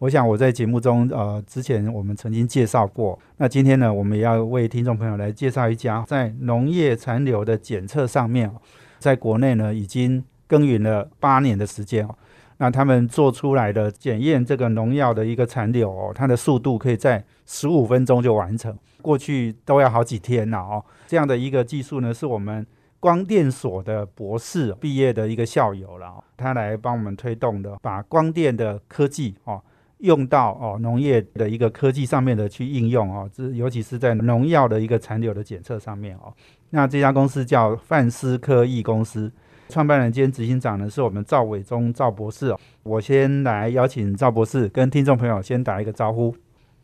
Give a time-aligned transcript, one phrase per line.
[0.00, 3.18] 我想我在节目中呃之前我们曾经介绍过。
[3.36, 8.48] 那今天呢，我们也要为听众朋友来介绍一家在农业残留的检测上面，
[9.00, 12.14] 在国内呢已经耕耘了八年的时间哦。
[12.58, 20.84] 那他们做出来的检验这个农药的一个残留哦，它的速度可以在十五分钟就完成，过去都要好几天了哦。
[21.08, 22.64] 这样的一个技术呢，是我们
[23.00, 29.60] 光电所的博士毕业的一个校友了，他来帮我们推动的，把光电的科技哦
[29.98, 36.32] 用到哦农业的一个科技上面的去应用哦，这尤其是在农药的一个残留的检测上面哦。
[36.70, 39.32] 那这家公司叫范思科技公司。
[39.70, 42.58] 创办人兼执行长呢，是我们赵伟忠赵博士哦。
[42.82, 46.34] 我先来邀请赵博士跟听众朋友先打一个招呼。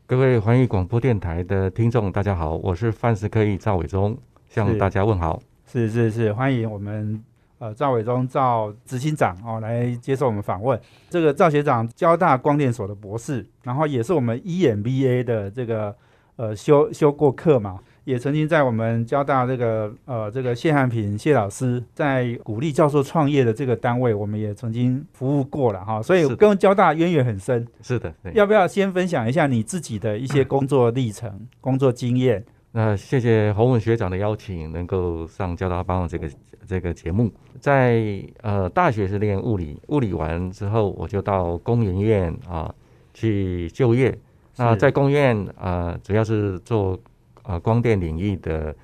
[0.07, 4.15] 各位环宇广播电台的听众，大家好，我是范思科技赵伟忠，
[4.51, 5.41] 向大家问好。
[5.67, 7.25] 是是是，欢迎我们
[7.65, 10.79] 呃赵伟忠赵执行长哦来接受我们访问。
[11.09, 15.97] 这个赵学长，交大光电所的博士，然后也是我们 EMBA 的这个
[16.37, 17.81] 呃修修过课嘛。
[18.05, 27.67] 也曾经在我们交大这个呃这个谢汉平谢老师在鼓励教授创业的这个单位，我们也曾经服务过了哈，所以跟交大渊源很深。
[27.81, 32.45] 是的，要不要先分享一下你自己的一些工作历程、工作经验？
[32.77, 36.29] 那谢谢洪文学长的邀请，能够上交大帮这个
[36.67, 37.31] 这个节目。
[37.61, 42.75] 在呃大学是练物理，物理完之后我就到工研院啊
[43.13, 44.19] 去就业。
[44.57, 46.99] 那在工院啊，主要是做。
[47.45, 48.75] 啊，光电领域的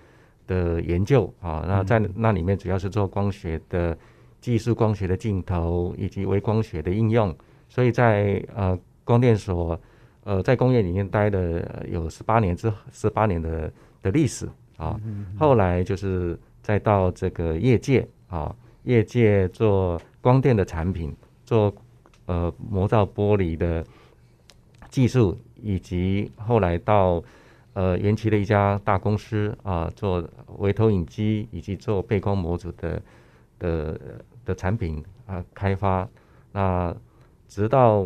[0.46, 3.96] 的研究啊，那在那里面主要是做光学的
[4.38, 7.34] 技术、光学的镜头以及微光学的应用。
[7.70, 9.80] 所以在呃光电所
[10.30, 14.96] 呃在工业里面待了有十八年之十八年的的历史啊。
[15.36, 18.54] 后来就是再到这个业界啊，
[18.84, 21.12] 业界做光电的产品，
[21.44, 21.74] 做
[22.26, 23.84] 呃磨造玻璃的
[24.88, 27.20] 技术，以及后来到。
[27.72, 33.00] 呃，延期的一家大公司啊，做微投影机以及做背光模组的
[33.60, 33.98] 的
[34.44, 36.06] 的产品啊开发。
[36.50, 36.94] 那
[37.46, 38.04] 直到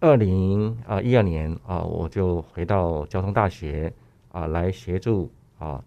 [0.00, 3.92] 二零啊一二年啊，我就回到交通大学
[4.32, 5.82] 啊来协助啊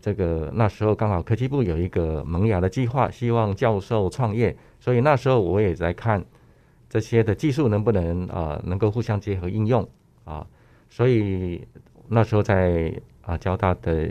[0.00, 6.24] 这个那时候刚好科技部有一个萌芽的计划，希望教授创业，所以那时候我也在看
[6.88, 9.88] 这些的技术能不能啊能够互相结合应用
[10.24, 10.46] 啊，
[10.88, 11.66] 所以。
[12.08, 12.92] 那时候在
[13.22, 14.10] 啊交大的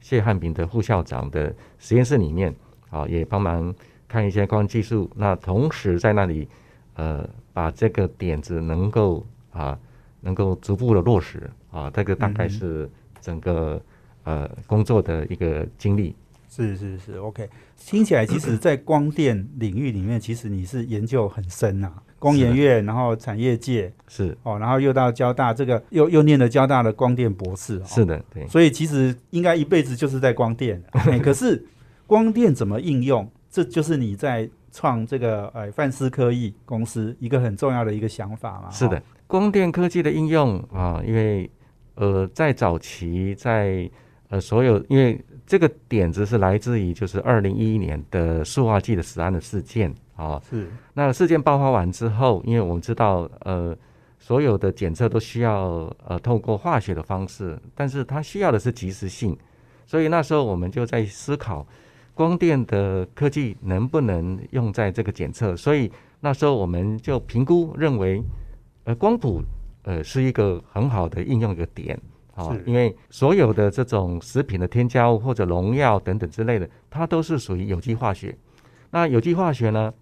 [0.00, 2.52] 谢汉平的副校长的实验室里面
[2.90, 3.72] 啊，也帮忙
[4.08, 5.08] 看一些光技术。
[5.14, 6.48] 那同时在那里
[6.94, 9.76] 呃，把这个点子能够啊
[10.20, 12.88] 能够逐步的落实啊，这个大概是
[13.20, 13.82] 整个
[14.22, 16.14] 呃工作的一个经历。
[16.48, 17.50] 是是是，OK。
[17.76, 21.92] 听起来，其实，在光电领域里面，其实你是研究很深呐。
[22.20, 27.82] 工研院，然后产业界是哦，然后又到交大，这个又又念了交大的光电博士。
[27.84, 28.46] 是的，对。
[28.46, 30.80] 所以其实应该一辈子就是在光电。
[31.20, 31.66] 可是
[32.06, 34.48] 光电怎么应用，这就是你在
[34.78, 38.70] 创这个呃范思科技公司一个很重要的一个想法嘛。
[38.70, 41.50] 是的，光电科技的应用啊，因为
[41.94, 43.90] 呃在早期在
[44.28, 45.20] 呃所有因为。
[45.48, 53.74] 这个点子是来自于就是二零一一年的塑化剂的死案的事件啊，是那事件爆发完之后，因为我们知道呃
[54.18, 59.34] 所有的检测都需要呃透过化学的方式，但是它需要的是及时性，
[59.86, 61.66] 所以那时候我们就在思考
[62.18, 68.20] 光电的科技能不能用在这个检测，所以那时候我们就评估认为
[68.82, 69.40] 呃光谱
[69.84, 71.96] 呃是一个很好的应用一个点。
[72.34, 78.36] 啊，因为所有的这种食品的添加物或者农药等等之类的，它都是属于有机化学。
[78.90, 79.94] 那有机化学呢，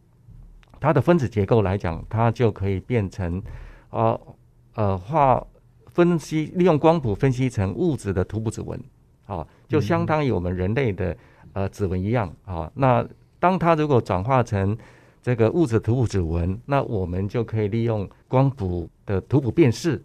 [0.81, 3.43] 它的分子结构来讲，它就可以变成
[3.91, 4.19] 呃
[4.75, 5.47] 呃化
[5.89, 8.79] 分析，利用光谱分析成物质的图谱指纹，
[9.27, 11.17] 啊，就相当于我们人类的
[11.57, 12.71] 呃指纹一样啊。
[12.75, 13.03] 那
[13.41, 14.77] 当它如果转化成
[15.23, 19.97] 这个物质图谱指纹，那我们就可以利用光谱的图谱辨识。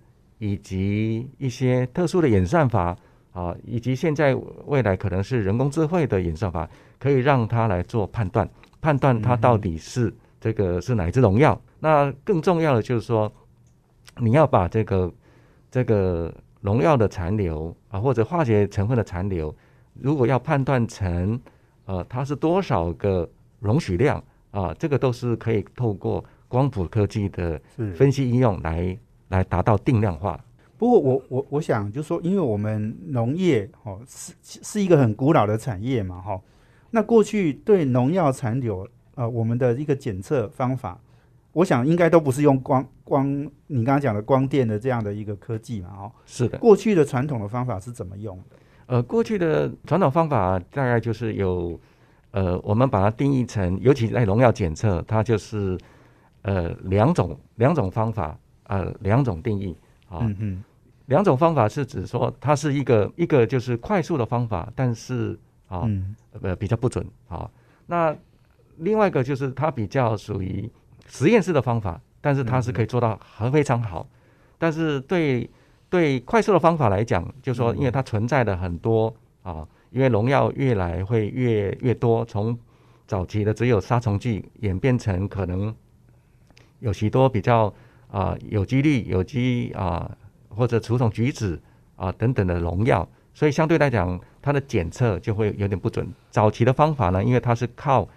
[0.44, 2.98] 以及一些特殊的演算法
[3.31, 4.33] 啊，以及现在
[4.65, 6.68] 未来可能是人工智慧的演算法，
[6.98, 8.50] 可以让它来做判断，
[8.81, 11.62] 判断它到底是这个是哪一支农药。
[11.80, 13.31] 那更重要的就是说，
[14.18, 15.13] 你要把这个
[15.69, 19.56] 这个农药的残留啊，或者化学成分的残留，
[19.94, 21.40] 如果要判断成
[21.86, 23.30] 呃它是多少个
[23.60, 27.62] 容许量啊，这个都是可以透过光谱科技的
[27.96, 28.98] 分析应用来
[29.30, 30.40] 来达到定量化。
[30.78, 36.42] 不过我我我想就说，因为我们农业哦是是一个很古老的产业嘛哈、
[36.90, 41.00] 那过去对农药残留呃我们的一个检测方法，
[41.54, 43.28] 我想应该都不是用光光
[43.68, 48.58] 你刚刚讲的光电的这样的一个科技嘛哦，是的，过去的传统的方法是怎么用的？
[48.92, 51.80] 呃，过去的传统方法大概就是有，
[52.32, 55.78] 呃，我们把它定义成，尤其在农药检测，它就是
[56.42, 59.74] 呃两种两种方法，呃两种定义
[60.10, 60.20] 啊。
[60.24, 60.64] 嗯嗯
[61.06, 65.40] 两种方法是指说它是一个一个就是快速的方法，但是
[65.70, 67.50] 啊嗯呃比较不准啊。
[67.86, 68.14] 那
[68.76, 70.70] 另外一个就是它比较属于
[71.08, 74.06] 实验室的方法，但是它是可以做到很非常好。
[74.58, 75.50] 但是对
[75.92, 82.58] 对快速的方法来讲，就说因为它存在的很多啊，因为农药越来会越越多，从
[83.06, 85.76] 早期的只有杀虫剂演变成可能
[86.80, 87.72] 有许多比较
[88.10, 90.10] 啊有机氯、有机啊
[90.48, 91.60] 或者除虫菊酯
[91.98, 96.08] 啊等等的农药，所以相对来讲，它的检测就会有点不准。
[96.30, 98.08] 早期的方法呢，因为它是靠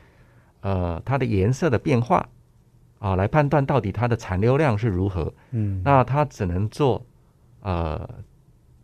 [0.61, 2.25] 呃它的颜色的变化
[3.01, 7.05] 啊来判断到底它的残留量是如何，嗯，那它只能做
[7.65, 8.09] 呃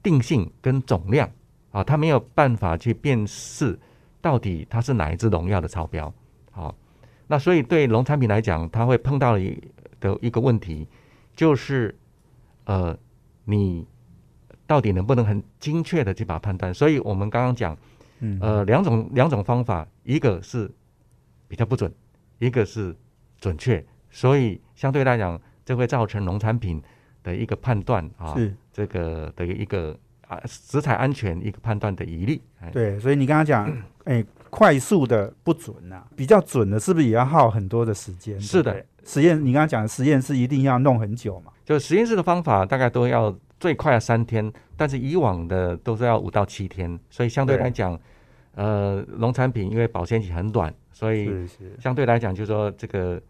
[0.03, 1.31] 定性跟总量
[1.71, 3.79] 啊，它没有办法去辨识
[4.21, 6.13] 到底它是哪一支农药的超标。
[6.51, 6.75] 好，
[7.29, 9.57] 那所以对农产品来讲，它会碰到一
[10.01, 10.89] 的一个问题，
[11.37, 11.95] 就是
[12.65, 12.99] 呃
[13.45, 13.87] 你
[14.67, 16.73] 到底能不能很精确的去把它判断？
[16.73, 17.77] 所以我们刚刚讲
[18.21, 20.71] 嗯呃两种两种方法，一个是
[21.47, 21.93] 比较不准，
[22.39, 22.97] 一个是
[23.39, 26.83] 准确，所以相对来讲，这会造成农产品
[27.23, 29.97] 的一个判断啊，是这个的一个
[30.27, 32.41] 啊食材安全一个判断的疑虑。
[32.61, 33.71] 哎，对，所以你刚刚讲，
[34.05, 38.41] 哎，快速的不准呐、比较准的，是不是也要耗很多的时间？
[38.41, 41.53] 是的实验你刚刚讲的实验室一定要弄很久嘛？
[41.65, 47.99] 就实验室的方法大概都要最快要三天，但是以往的都是要五到七天，所以相对对来讲，
[48.55, 51.31] 呃，农产品因为保鲜期很短，所以
[51.79, 53.21] 相对来讲，就是说这个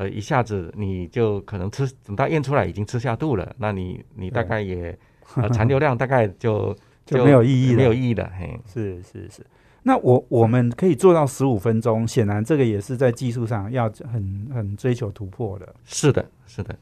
[0.00, 4.98] 呃，一下子你就可能吃，等到验出来已经吃下肚了，那你你大概也
[5.34, 6.74] 呃 残留量大概就
[7.04, 7.76] 就没有意义了。
[7.76, 9.44] 没有意义了，嘿，是是是。
[9.82, 15.74] 那我我们可以做到十五分钟，显然这个也是在技术上要很很追求突破的。
[15.84, 16.74] 是的，是的。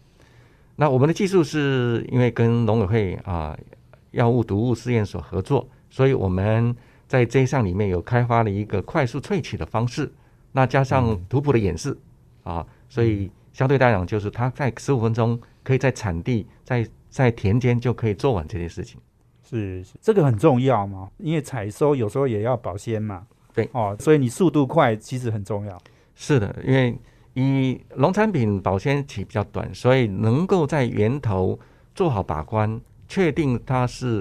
[0.76, 3.58] 那我们的技术是因为跟农委会啊、
[4.12, 6.72] 药物毒物试验所合作，所以我们
[7.08, 10.08] 在这一项里面有开发了一个快速萃取的方式，
[10.52, 11.98] 那加上图谱的演示
[12.44, 19.00] 啊，所以相对来讲，就是它在十五分钟可以在产地在在田间就可以做完这件事情。
[19.43, 23.26] 是是，这个很重要嘛，因为采收有时候也要保鲜嘛。
[23.55, 25.81] 对哦，所以你速度快其实很重要。
[26.14, 26.96] 是的，因为
[27.35, 31.58] 以农产品保鲜期比较短，所以能够在源头
[31.94, 34.20] 做好把关，确定它是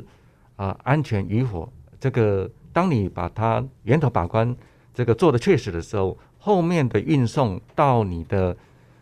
[0.55, 1.71] 啊、呃安全与否。
[1.99, 4.55] 这个当你把它源头把关
[4.93, 8.55] 这个做的确实的时候，后面的运送到你的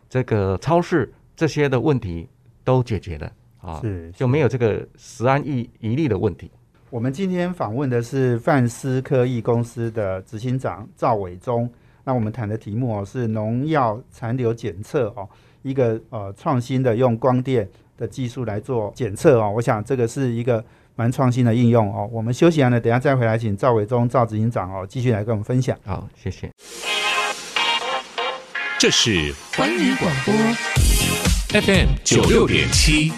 [0.09, 2.27] 这个超市这些的问题
[2.63, 6.49] 都解决了啊，是就没有这个十安疑疑虑的问题。
[6.89, 11.69] 我们今天访问的是范思科技公司的执行长赵伟忠。
[12.03, 15.29] 那我们谈的题目哦是农药残留检测哦，
[15.61, 19.53] 一个呃创新的用光电的技术来做检测哦。
[19.55, 22.09] 我想这个是一个蛮创新的应用哦。
[22.11, 25.77] 我们休息完了，等一下再回来，请赵伟忠赵执行长哦继续来跟我们分享。
[25.85, 26.49] 好，谢谢。
[28.77, 30.33] 这是环宇广播
[31.61, 33.09] FM 九六点七。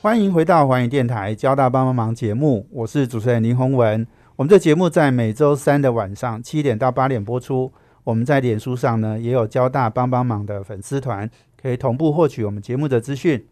[0.00, 4.06] 欢迎回到环宇电台交大帮帮忙节目，我是主持人林宏文。
[4.36, 7.72] 我们这节目在每周三的晚上七点到八点播出。
[8.04, 11.28] 我们在脸书上呢也有交大帮帮忙的粉丝团，
[11.60, 13.44] 可以同步获取我们节目的资讯。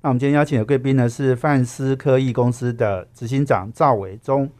[0.00, 4.50] 那我们今天邀请的贵宾呢是范思科技公司的执行长赵伟忠。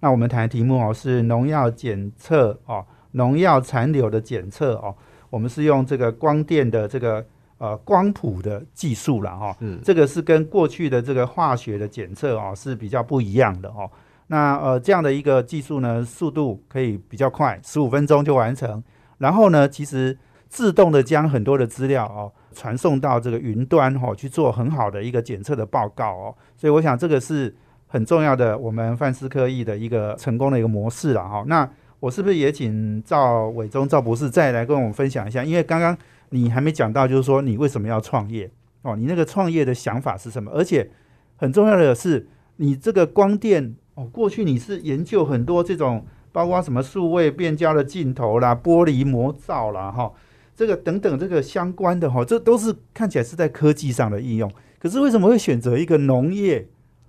[0.00, 4.94] 那我们谈的题目哦是农药检测哦，农药残留的检测哦，
[5.28, 7.24] 我们是用这个光电的这个
[7.58, 9.78] 呃光谱的技术了哈、哦。
[9.82, 13.90] 这个是跟过去的这个化学的检测哦是比较不一样的哦。
[14.28, 18.82] 那呃这样的一个技术呢，速度可以比较快，十五分钟就完成。
[19.18, 20.16] 然后呢，其实
[20.48, 26.34] 自动的将很多的资料哦传送到这个云端哦去做很好的一个检测的报告哦。
[26.56, 27.54] 所以我想这个是
[27.86, 31.68] 很重要的，我们范斯科技的一个成功的一个模式了哈、那
[32.00, 35.44] 我是不是也请赵伟忠赵博士再来跟我们分享一下？
[35.44, 35.96] 因为刚刚
[36.30, 38.50] 你还没讲到，就是说你为什么要创业？
[38.82, 40.50] 哦，你那个创业的想法是什么？
[40.52, 40.90] 而且
[41.36, 42.26] 很重要的是，
[42.56, 50.10] 你这个光电哦，过去你是研究很多这种，包括什么数位变焦的镜头啦、玻璃模造啦，哈，
[50.56, 54.50] 这个等等这个相关的哈，这都是看起来是在科技上的应用。
[54.78, 56.66] 可是为什么会选择一个农业？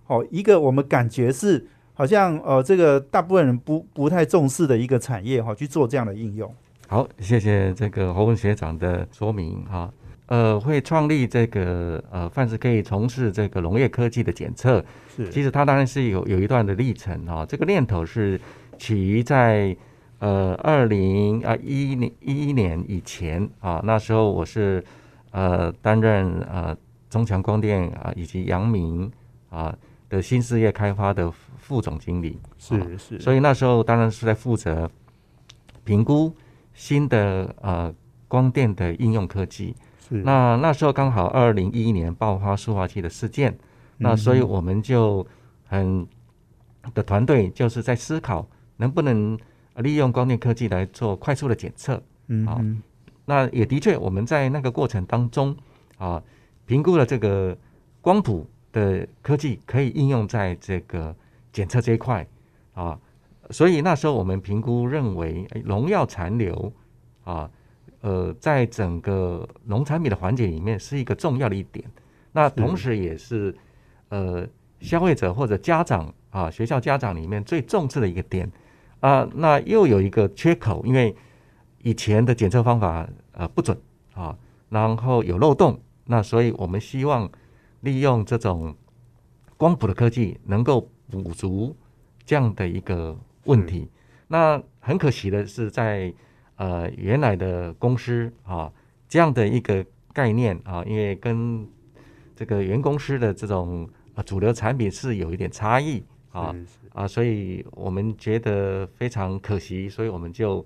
[0.08, 6.54] 哦，一个我们感觉是好像呃，这个大部分人不不太重视的一个产业哈，去做这样的应用。
[6.88, 9.92] 好，谢谢这个侯文学长的说明哈。
[10.28, 14.84] 呃，会创立这个呃，凡是可以从事这个农业科技的检测，
[15.14, 17.46] 是其实它当然是有有一段的历程哈。
[17.46, 18.40] 这个念头是
[18.78, 19.76] 起于在
[20.20, 24.82] 呃二零啊一年一一年以前啊，那时候我是
[25.32, 26.76] 呃担任呃
[27.10, 29.12] 中强光电啊以及阳明
[29.50, 29.76] 啊
[30.12, 34.92] 的新事业开发的副总经理，是是，所以那时候当然是在负责
[35.86, 36.36] 评估
[36.74, 37.94] 新的呃
[38.28, 39.74] 光电的应用科技。
[40.10, 43.58] 是那那时候刚好二零一一年爆发塑化剂的事件，
[44.00, 45.26] 那所以我们就
[45.66, 46.06] 很
[46.94, 49.40] 的团队就是在思考能不能
[49.78, 51.96] 利用光电科技来做快速的检测。
[51.96, 52.84] 好嗯嗯
[53.24, 55.56] 那也的确，我们在那个过程当中
[55.98, 56.22] 啊，
[56.66, 57.58] 评估了这个
[58.02, 61.16] 光谱的科技可以应用在这个
[61.52, 62.26] 检测这一块
[62.74, 63.00] 啊，
[63.50, 66.72] 所以那时候我们评估认为农药残留
[67.24, 67.50] 啊，
[68.02, 71.86] 呃，在整个农产品的环节里面是一个重要的一点，
[72.32, 73.56] 那同时也是
[74.10, 74.48] 呃
[74.80, 78.52] 消费者或者家长啊，学校家长里面最重视的一个点。
[79.02, 81.16] 啊，那又有一个缺口，因为
[81.82, 83.76] 以前的检测方法呃不准
[84.14, 84.38] 啊，
[84.70, 87.28] 然后有漏洞，那所以我们希望
[87.82, 88.76] 利用这种
[89.58, 91.76] 光谱的科技，能够补足
[92.26, 93.90] 这样的一个问题。
[94.28, 96.14] 那很可惜的是在，
[96.56, 98.72] 呃原来的公司啊
[99.08, 101.68] 这样的一个概念啊，因为跟
[102.36, 106.56] 这个原公司的这种呃主流产品是有一点差异啊
[106.94, 110.66] 啊，所以我们觉得非常可惜，所以我们就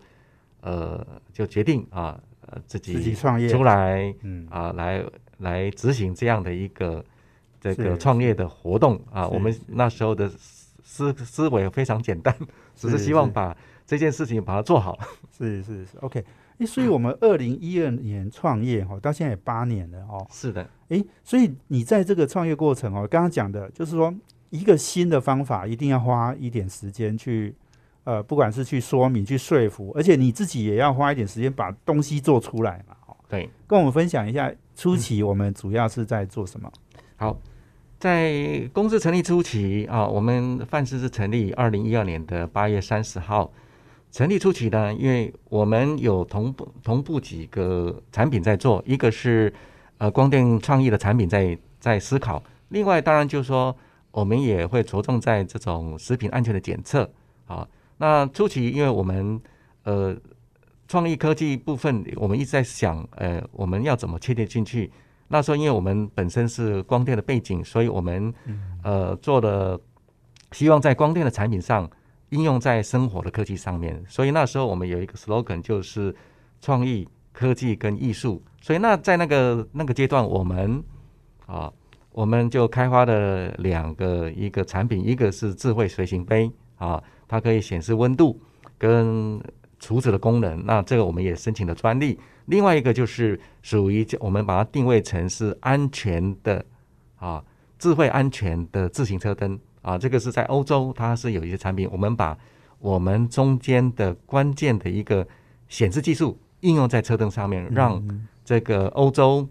[0.62, 3.50] 呃就决定啊呃自己自己创业。
[3.50, 4.48] 出来嗯。
[4.50, 5.04] 啊来
[5.40, 7.04] 来执行这样的一个
[7.60, 9.28] 这个创业的活动啊。
[9.28, 10.30] 我们那时候的
[10.84, 12.36] 思思维非常简单，
[12.76, 14.98] 只是希望把这件事情把它做好。
[15.38, 16.24] 是是是，OK。
[16.60, 20.26] 诶，所以我们二零一二年创业哈，到现在也八年了哦。
[20.32, 24.14] 是的，诶，所以你在这个创业过程哦，刚刚讲的就是说，
[24.52, 27.54] 一个新的方法一定要花一点时间去，
[28.06, 32.96] 呃，不管是去说明、去说服，而且你自己也要花一点时间把东西做出来嘛。
[33.26, 33.50] 哦，对。
[33.68, 36.72] 跟我们分享一下初期我们主要是在做什么？
[37.18, 37.38] 好，
[38.00, 43.52] 在公司成立初期啊，我们范氏是成立二零一二年的八月三十号。
[44.12, 49.54] 成立初期呢，因为我们有同步同步几个产品在做，一个是
[49.98, 53.76] 呃光电创意的产品在在思考，另外当然就是说
[54.12, 57.12] 我们也会着重在这种食品安全的检测
[57.46, 57.68] 啊。
[57.98, 59.42] 那初期因为我们
[59.84, 60.16] 呃
[60.88, 64.92] 创意科技部分，我们一直在想，呃，我们要怎么切切进去。
[65.28, 68.32] 那时候，因为我们本身是光电的背景，所以我们
[68.84, 69.80] 呃做的
[70.52, 71.90] 希望在光电的产品上
[72.30, 74.04] 应用在生活的科技上面。
[74.08, 76.16] 所以那时候我们有一个 slogan 就是
[76.62, 78.44] 创意、科技跟艺术。
[78.62, 80.84] 所以那在那个那个阶段，我们
[81.48, 81.74] 啊
[82.12, 88.40] 我们就开发了两个一个产品，一个是智慧随行杯啊，它可以显示温度
[88.78, 89.42] 跟
[89.80, 90.66] 储值的功能。
[90.66, 92.20] 那这个我们也申请了专利。
[92.46, 96.64] 另外一个就是属于我们把它定位成是安全的
[97.18, 97.44] 啊，
[97.80, 102.38] 智慧安全的自行车灯啊，这个是在欧洲它是有一些产品，我们把
[102.78, 105.28] 我们中间的关键的一个
[105.68, 108.04] 显示技术应用在车灯上面，让
[108.44, 109.48] 这个欧洲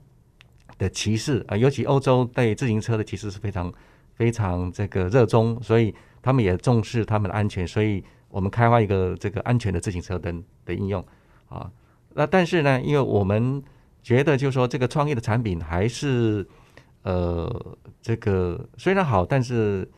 [0.78, 3.72] 的骑士啊，尤其欧洲对自行车的骑士是非常
[4.14, 8.04] 非常这个热衷，所以他们也重视他们的安全，所以
[8.34, 11.00] 我们开发一个这个安全的自行车灯的应用
[11.48, 11.70] 啊。
[12.14, 13.62] 那但是呢，因为我们
[14.02, 16.44] 觉得，就是说这个创业的产品还是
[17.02, 17.48] 呃，
[18.02, 19.88] 这个虽然好，但是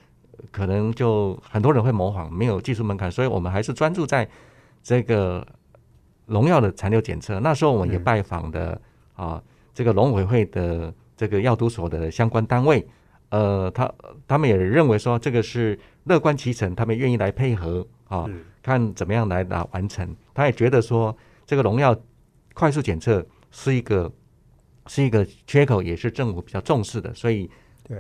[0.52, 4.28] 可能就很多人会模仿，没有技术门槛，所以我们还是专注在
[4.82, 5.46] 这个
[6.26, 7.40] 农药的残留检测。
[7.40, 8.78] 那时候我们也嗯拜访的
[9.14, 12.86] 啊，这个农委会的这个药毒所的相关单位，
[13.30, 13.90] 呃，他
[14.28, 20.14] 他们也认为说这个是乐观其成，他们愿意来配合啊，是看怎么样来来完成。
[20.34, 21.96] 他也觉得说这个农药
[22.54, 24.10] 快速检测是一个
[24.86, 27.50] 是一个缺口，也是政府比较重视的，所以，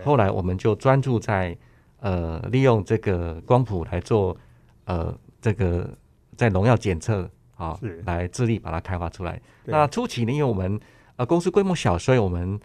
[0.04, 1.56] 后来我们就专注在
[2.00, 4.36] 呃利用这个光谱来做
[4.84, 5.88] 呃这个
[6.36, 9.40] 在农药检测啊是，来致力把它开发出来。
[9.64, 10.78] 那初期呢，因为我们
[11.16, 12.58] 呃公司规模小，所以我们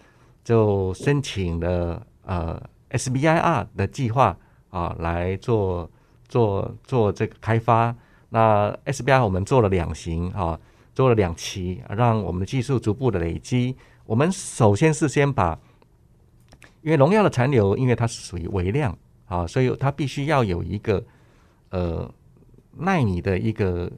[0.43, 4.37] 就申请了呃 SBIR 的计划
[4.69, 5.89] 啊来做
[6.31, 7.93] 做做这个开发。
[8.29, 10.57] 那 SBIR 我们做了两型啊，
[10.95, 13.75] 做了两期，让我们的技术逐步的累积。
[14.05, 15.59] 我们首先是先把，
[16.81, 21.03] 因为农药的残留，因为它是属于微量啊，所以它必须要有一个
[21.71, 22.09] 呃
[22.77, 23.91] 耐你的一个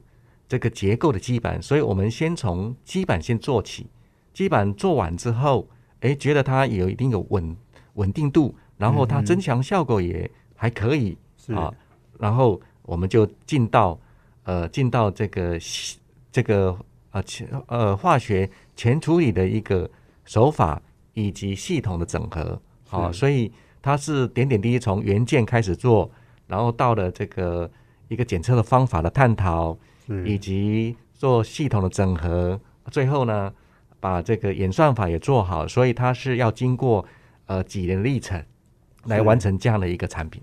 [0.48, 3.86] 这个结构的基板，所以我们先从基板先做起。
[4.32, 5.68] 基板做完之后，
[6.00, 7.56] 哎，觉得它有一定的稳
[7.94, 11.16] 稳定度，然后它增强效果也还可以
[11.54, 11.72] 啊，
[12.18, 13.98] 然后我们就进到。
[14.46, 15.58] 呃，进到这个
[16.30, 16.78] 这个
[17.12, 19.90] 呃前呃化学前处理的一个
[20.26, 20.82] 手法
[21.14, 26.10] 以及系统的整合，好，所以它是点点滴滴从原件开始做，
[26.46, 27.70] 然后到了这个
[28.08, 29.74] 一个检测的方法的探讨，
[30.26, 33.50] 以及做系统的整合，最后呢
[33.98, 37.02] 把这个演算法也做好，所以它是要经过
[37.46, 38.44] 呃几年历程
[39.04, 40.42] 来完成这样的一个产品。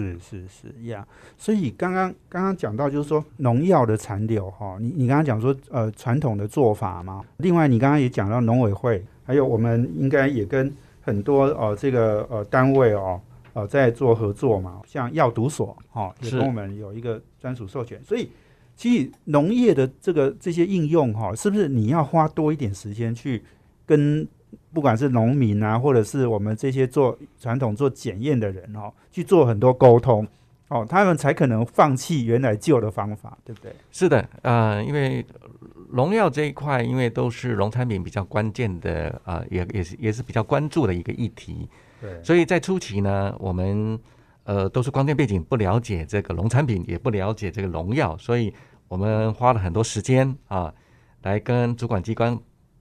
[0.00, 13.20] 是是是呀，所以刚刚刚刚讲到就是说农药的残留哈，你你刚刚讲说呃传统的做法嘛，另外你刚刚也讲到农委会，还有我们应该也跟很多呃这个呃单位哦
[13.52, 18.30] 呃在做合作嘛，像药毒所哈也跟我们有一个专属授权，所以
[18.74, 23.42] 其实农业的这个这些应用哈，是不是你要花多一点时间去
[23.86, 24.26] 跟？
[24.72, 30.26] 不管是农民啊，或者是我们这些做传统做检验的人哦，去做很多沟通
[30.68, 33.74] 哦，他们才可能放弃原来旧的方法，对不对？
[33.90, 35.26] 是的，呃，因为
[35.92, 41.68] 农药这一块，因为都是农产品比较关键的啊，也也是也是比较关注的一个议题。
[42.00, 43.98] 对，所以在初期呢，我们
[44.44, 48.54] 呃都是光电背景，不了解这个农产品，也不了解这个农药，所以
[48.86, 50.72] 我们花了很多时间啊，
[51.22, 52.38] 来跟主管机关。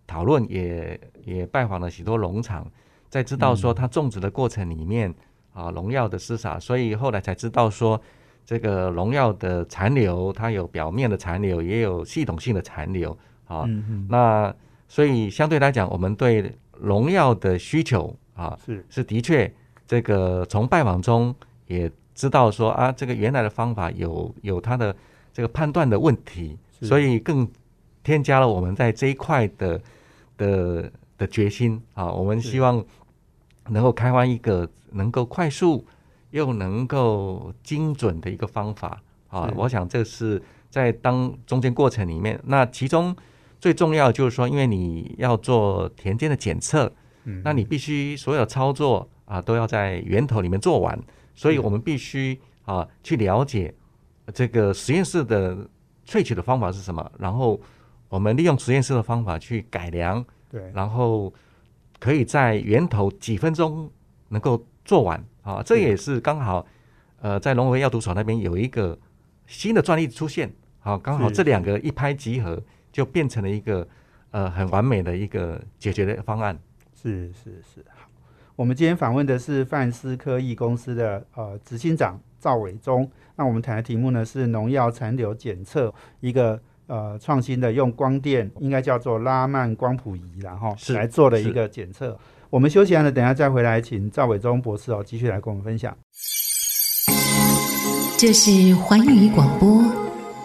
[0.09, 2.65] 讨论也也拜访了许多农场，
[3.09, 5.13] 在知道说他种植的过程里面
[5.53, 8.01] 啊农药的施洒，所以后来才知道说
[8.43, 13.69] 这个农药的残留，它有表面的残留，也有系统性的残留啊。
[14.09, 14.51] 那
[14.87, 19.53] 所以相对来讲，我们对农药的需求啊是是的确
[19.85, 21.35] 这个从拜访中
[21.67, 24.95] 也知道说啊这个原来的方法有有它的
[25.31, 27.47] 这个判断的问题，所以更
[28.03, 29.79] 添加了我们在这一块的。
[30.39, 32.83] 的的决心啊，我们希望
[33.67, 35.85] 能够开发一个能够快速
[36.31, 39.51] 又能够精准的一个方法啊。
[39.57, 43.13] 我想这是在当中间过程里面，那其中
[43.59, 46.89] 最重要就是说，因为你要做田间的检测，
[47.25, 50.97] 嗯，那你必须所有操作啊都要在源头里面做完，
[51.35, 53.73] 所以我们必须啊去了解
[54.33, 55.57] 这个实验室的
[56.07, 57.59] 萃取的方法是什么，然后。
[58.09, 61.31] 我们利用实验室的方法去改良，对，然后
[61.99, 63.89] 可以在源头几分钟
[64.29, 65.61] 能够做完啊！
[65.63, 66.65] 这也是刚好，
[67.21, 68.97] 呃，在农委药毒所那边有一个
[69.45, 72.59] 新的专利出现，好，刚好这两个一拍即合，
[72.91, 73.87] 就变成了一个
[74.31, 76.57] 呃很完美的一个解决的方案。
[76.95, 78.09] 是是是，好，
[78.55, 86.59] 我们今天访问的是范思科技公司的呃执行长赵伟忠，那我们谈的题目呢是农药残留检测一个。
[86.89, 92.17] 呃，创新的用光电，应该叫做拉曼光谱仪，然后来做的一个检测。
[92.49, 95.95] 我们休息完了，等下再回来，请赵伟忠博士哦，继续来跟我们分享。
[98.17, 99.83] 这是环宇广播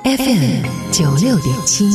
[0.05, 1.87] FM 九六点七，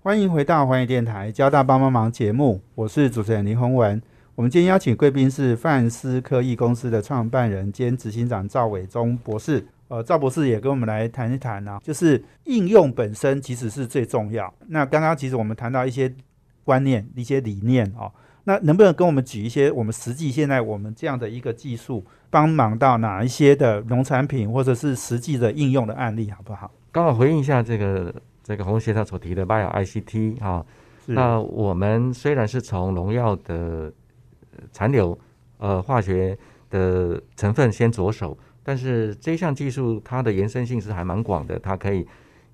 [0.00, 4.00] 欢迎回到环宇电台交大帮帮忙节目，我是主持人林宏文。
[4.34, 9.66] 我们今天邀请贵宾是范思科技公司的创办人兼执行长赵伟忠博士。
[9.88, 14.52] 呃，赵博士也跟我们来谈一谈呢，就是应用本身其实是最重要。
[14.66, 16.14] 那刚刚其实我们谈到一些
[16.62, 18.12] 观念、一些理念哦，
[18.44, 26.70] 那能不能跟我们举一些我们实际现在我们这样的一个技术，帮忙到哪一些的农产品或者是实际的应用的案例，好不好？
[26.92, 30.62] 刚好回应一下这个这个洪先生所提的 Bio ICT 啊，
[31.06, 33.90] 那我们虽然是从农药的
[34.70, 35.18] 残留
[35.56, 36.36] 呃化学
[36.68, 38.36] 的成分先着手。
[38.68, 42.06] 但是这项技术它的延伸性是还蛮广的，它可以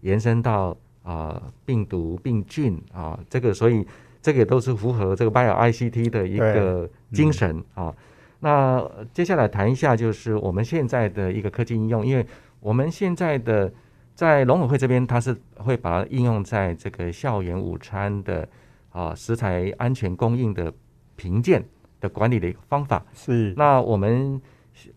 [0.02, 3.84] 延伸到啊病毒、病菌啊，这个所以
[4.22, 7.92] 这个也都是符合这个 Bio ICT 的一个精神啊。
[8.38, 12.24] 那接下来谈一下就是我们现在的一个科技应用，因为
[12.60, 13.72] 我们现在的
[14.14, 18.48] 在农委会这边，它是会把它应用在这个校园午餐的
[18.90, 20.72] 啊食材安全供应的
[21.16, 21.60] 评鉴
[22.00, 23.04] 的管理的一个方法。
[23.14, 24.40] 是，那我们。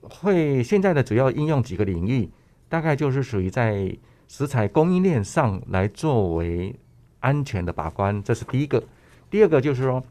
[0.02, 2.30] 会现在的主要应用几个领域，
[2.70, 3.96] 大概就是属于在
[4.28, 6.76] 食材供应链上来作为
[7.20, 8.84] 安全的把关，这是第一个。
[9.30, 10.04] 第二个就是说，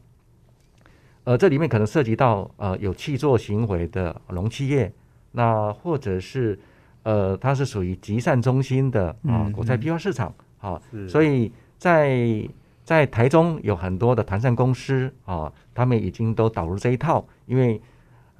[1.23, 4.91] 呃，这里面可能涉及到呃有气作行为的容器业，
[5.31, 6.57] 那或者是
[7.03, 12.47] 呃它是属于集散中心的啊嗯果菜嗯批发市场啊，所以在
[12.83, 17.81] 在台中有很多的团膳公司啊，他们已经都导入这一套，因为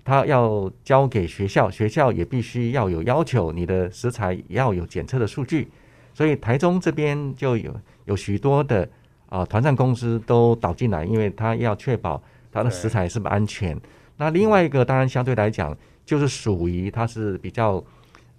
[0.07, 5.67] 他要交给学校，学校也必须要有要求，你的食材要有检测的数据，
[6.13, 8.87] 所以台中这边就有有许多的
[9.27, 13.77] 啊团膳公司都导进来，因为他要确保它的食材是不是安全。
[14.15, 17.83] 那另外一个当然相对来讲，就是属于它是比较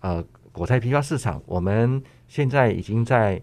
[0.00, 3.38] 呃果菜批发市场，我们现在已经在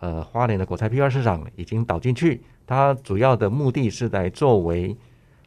[0.00, 4.94] 呃花莲的果菜批发市场已经导进去，它主要的目的是来作为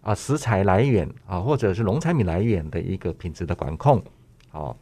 [0.03, 4.03] 啊食材来源啊或者是农产品来源的一个品质的管控，
[4.49, 4.77] 好、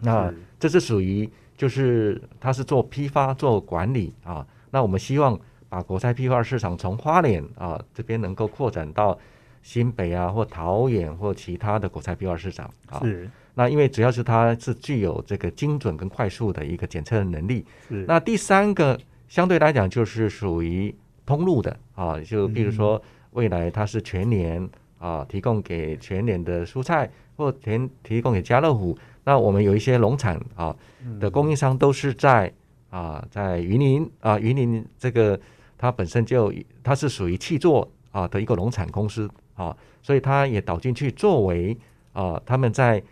[0.00, 9.18] 那这是属于就是它是做批发做管理啊，那我们希望把国菜批发市场从花莲啊这边能够扩展到
[9.62, 13.00] 新北啊或桃园或其他的国菜批发市场啊。
[13.00, 13.28] 是。
[13.54, 18.04] 那因为主要是它是具有这个精准跟快速的一个检测的能力，是。
[18.06, 23.02] 那第三个相对来讲就是属于通路的啊，就比如说
[23.36, 24.68] 未来它是全年
[24.98, 30.74] 啊提供给全年的蔬菜或全提供给家乐福，那我们有一些农产啊
[31.20, 32.50] 的供应商都是在
[32.88, 35.38] 啊在云林啊云林这个
[35.76, 41.76] 它本身就它是属于气作啊的一个农产公司啊，所以它也导进去作为
[42.14, 43.02] 啊他们在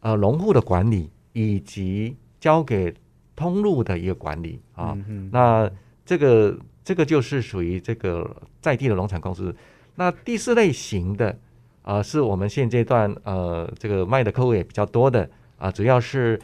[0.00, 2.92] 呃农户的管理以及交给
[3.36, 4.98] 通路的一个管理啊。
[5.30, 5.70] 那
[6.04, 6.58] 这个
[6.90, 8.28] 这个就是属于这个
[8.60, 9.54] 在地的农产公司。
[9.94, 11.38] 那第四类型的
[11.84, 16.36] 啊、是我们现阶段呃这个卖的客户也比较多的啊、主要是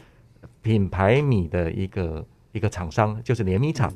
[0.61, 3.93] 品牌米的一个一个厂商，就是碾米厂。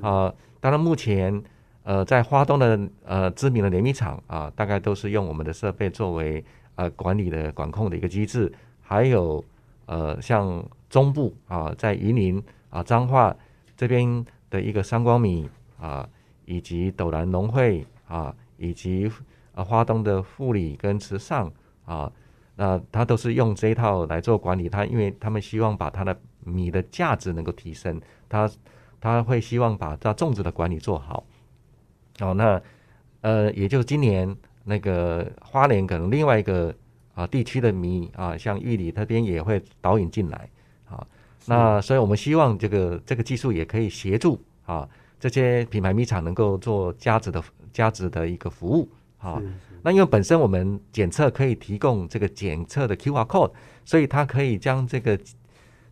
[0.00, 1.40] 啊、当然目前
[1.84, 9.44] 呃在花东的呃知名的碾米厂啊、大概都是用我们的设备作为呃管理的管控的一个机制，还有
[9.86, 13.32] 呃像中部啊、在云林啊彰化
[13.76, 15.48] 这边的一个三光米
[15.82, 16.08] 啊，
[16.44, 19.10] 以及斗南农会啊，以及
[19.52, 21.50] 啊花东的富里跟慈善
[21.84, 22.10] 啊，
[22.54, 24.68] 那他都是用这一套来做管理。
[24.68, 28.48] 他因为他们希望把他的米的价值能够提升，他
[29.00, 31.24] 他会希望把它种植的管理做好。
[32.20, 32.62] 哦，那
[33.22, 36.72] 呃，也就是今年那个花莲可能另外一个
[37.14, 40.48] 啊地区的米啊，像玉里那边也会导引进来
[40.88, 41.04] 啊。
[41.46, 44.88] 那所以我们希望这个这个技术也可以协助啊
[45.28, 49.38] 这些品牌米厂能够做价值的价值的一个服务啊。
[49.38, 49.48] 是
[49.84, 53.52] 那因为本身我们检测可以提供这个检测的 QR code，
[53.84, 55.18] 所以它可以将这个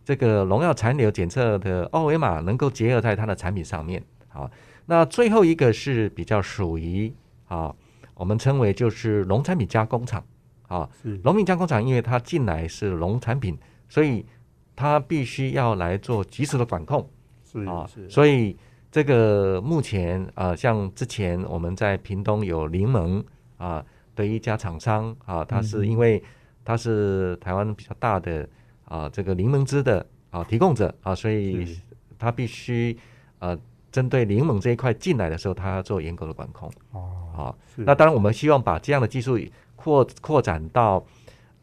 [0.03, 4.03] 这个农药残留检测的二维码能够结合在它的产品上面。
[4.29, 4.49] 好，
[4.85, 7.13] 那最后一个是比较属于
[7.47, 7.73] 啊，
[8.13, 10.23] 我们称为就是农产品加工厂
[10.67, 13.57] 啊，是农民加工厂因为它进来是农产品，
[13.89, 14.25] 所以
[14.73, 17.09] 它必须要来做及时的管控。
[17.43, 18.55] 是啊是，所以
[18.91, 23.23] 这个目前呃，像之前我们在屏东有柠檬
[23.57, 23.83] 啊
[24.15, 26.21] 的一家厂商啊，它嗯是因为
[26.65, 28.47] 它是台湾比较大的
[28.83, 31.81] 啊这个柠檬汁的啊提供者啊，所以是
[32.19, 32.97] 它必须
[33.39, 33.57] 呃
[33.91, 37.55] 针对柠檬这一块进来的时候，它要做严格的管控哦啊。
[37.73, 39.39] 是那当然，我们希望把这样的技术
[39.75, 41.03] 扩扩展到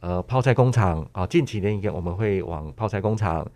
[0.00, 1.26] 呃泡菜工厂啊。
[1.26, 3.46] 近几年，我们会往泡菜工厂，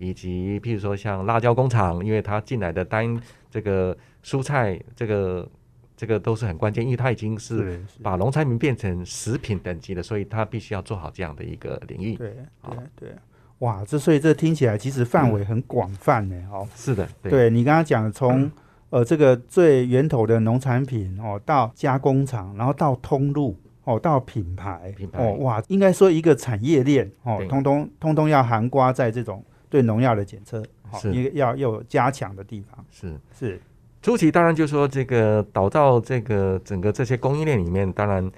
[0.00, 5.46] 以及譬如说像辣椒工厂，因为它进来的单这个蔬菜，这个
[5.94, 12.16] 这个都是很关键，因为它已经是把农产品变成食品等级的，所以它必须要做好这样的一个领域。
[12.16, 12.74] 对好。
[12.74, 13.16] 对对，
[13.58, 16.66] 哇，这所以这听起来其实范围很广泛呢，哦。
[16.74, 17.30] 是的，对。
[17.30, 18.50] 对你刚刚讲从
[18.88, 25.22] 呃这个最源头的农产品哦，到加工厂，然后到通路哦，到品牌，品牌。
[25.22, 31.14] 哦，哇，应该说一个产业链哦，通通通通要含刮在这种对农药的检测，哦，是。
[31.14, 33.14] 一个要要有加强的地方，是。
[33.38, 33.60] 是。
[34.02, 38.30] 初期当然就说这个导到这个整个这些供应链里面，当然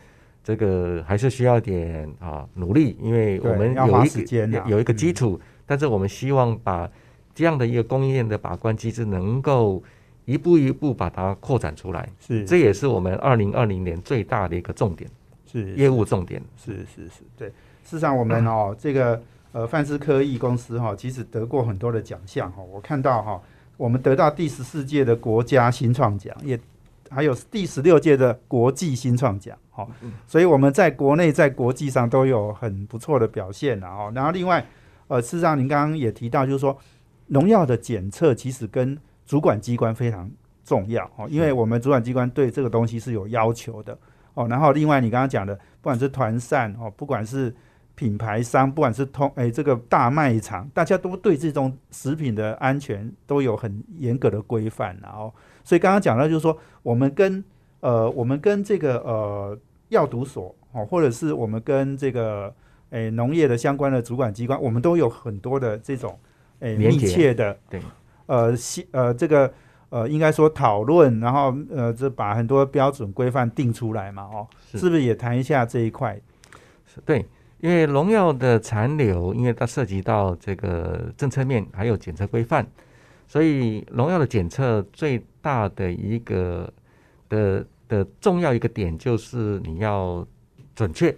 [0.45, 4.65] 这个还是需要点啊努力，因为我们有一个时间啊。
[4.69, 6.91] 有一个基础，但是我们希望把
[7.35, 9.83] 这样的一个供应链的把关机制能够
[10.25, 15.09] 一步一步把它扩展出来，是，这也是我们二零二零年最大的一个重点，
[15.47, 15.75] 是。
[15.77, 16.43] 业务重点。
[16.57, 17.49] 是是是，对。
[17.85, 23.41] 事实上，我们 哦，这个呃范斯科技公司哈、其实得过很多的奖项哈、我看到哈、
[23.77, 26.59] 我们得到第十四届的国家新创奖，也
[27.11, 29.87] 还有第十六届的国际新创奖，哈、
[30.27, 34.65] 所以我们在国内在国际上都有很不错的表现然后，然后另外，
[35.09, 36.77] 呃，事实上您刚刚也提到，就是说
[37.27, 40.31] 农药的检测其实跟主管机关非常
[40.65, 43.97] 重要哦，因为我们主管机关对这个东西是有要求的。
[44.35, 44.47] 哦。
[44.49, 47.55] 然后另外你刚刚讲的，不管是团扇哦，不管是
[47.95, 57.45] 品牌商，不管是通哎这个大卖场，大家都对这种食品的安全都有很严格的规范，然后所以刚刚讲到就是说，我们跟
[57.81, 59.59] 呃我们跟这个呃
[59.91, 62.55] 药毒所哦，或者是我们跟这个
[62.91, 66.19] 哎农业的相关的主管机关，我们都有很多的这种
[66.61, 67.81] 哎密切的对。
[68.27, 69.53] 呃西呃这个
[69.91, 74.79] 呃应该说讨论，然后呃这把很多标准规范定出来嘛哦，是。
[74.79, 76.19] 是不是也谈一下这一块？
[77.05, 77.27] 对，
[77.63, 82.67] 因为农药的残留，因为它涉及到这个政策面还有检测规范，
[83.29, 86.69] 所以农药的检测最大的一个
[87.29, 90.27] 的的重要一个点就是你要
[90.75, 91.09] 准确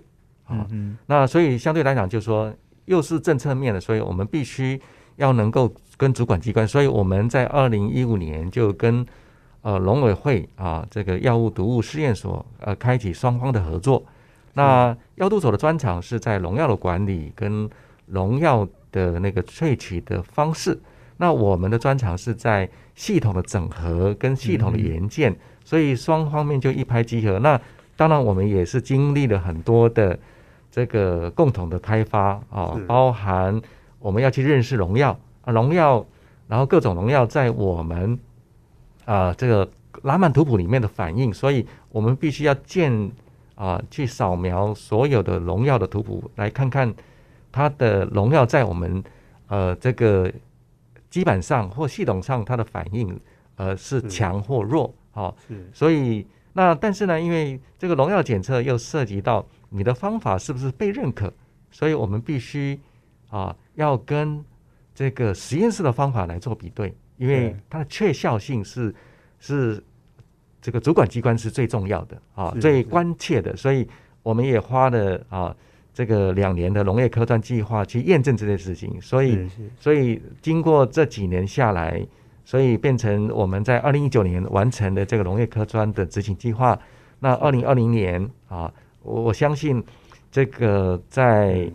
[0.44, 0.66] 啊。
[0.70, 2.54] 嗯那所以相对来讲，就是说
[2.84, 4.78] 又是政策面的，所以我们必须
[5.16, 9.04] 要能够跟主管机关，所以我们在二零一五年就跟
[9.62, 14.04] 呃农委会啊这个药物毒物试验所呃开启双方的合作。
[14.54, 17.68] 那药度所的专长是在农药的管理跟
[18.06, 20.78] 农药的那个萃取的方式，
[21.16, 27.38] 那我们的专长是在系统的整合跟系统的研建，所以双方面就一拍即合。
[27.38, 27.60] 那
[27.96, 30.18] 当然，我们也是经历了很多的
[30.70, 33.60] 这个共同的开发啊是，包含
[33.98, 36.04] 我们要去认识农药啊，农药，
[36.48, 38.18] 然后各种农药在我们
[39.04, 39.68] 啊这个
[40.02, 43.10] 拉曼图谱里面的反应，所以我们必须要建
[43.54, 46.92] 啊去扫描所有的农药的图谱，来看看
[47.52, 49.02] 它的农药在我们
[49.48, 50.32] 呃这个
[51.08, 53.18] 基本上或系统上它的反应
[53.56, 54.08] 呃是是。
[54.08, 55.70] 强或弱，好、是。
[55.72, 61.32] 所以那但是呢，因为这个农药检测又涉及到你的方法是不是被认可，
[61.70, 62.78] 所以我们必须
[63.30, 64.44] 啊要跟
[64.94, 68.94] 这个实验室的方法来做比对，因为它的确效性是
[69.38, 69.82] 是
[70.64, 73.86] 这个主管机关是最重要的啊，最关切的，所以
[74.22, 75.54] 我们也花了啊
[75.92, 79.46] 这个两年的农业科专计划去验证这件事情，所以
[79.78, 82.02] 所以经过这几年下来，
[82.46, 86.78] 所以变成我们在二零一九年完成的这个农业科专的执行计划。
[87.20, 88.72] 那二零二零年啊，
[89.02, 89.84] 我我相信
[90.32, 91.70] 这个在